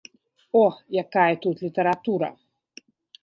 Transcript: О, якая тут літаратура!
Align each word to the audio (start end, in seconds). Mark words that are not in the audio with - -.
О, 0.59 0.61
якая 1.01 1.27
тут 1.45 1.61
літаратура! 1.65 2.29